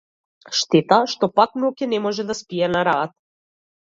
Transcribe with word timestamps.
Штета 0.59 0.97
што 1.11 1.27
пак 1.41 1.51
ноќе 1.65 1.89
не 1.93 1.99
може 2.05 2.25
да 2.29 2.37
спие 2.39 2.71
на 2.77 2.81
раат. 2.91 3.13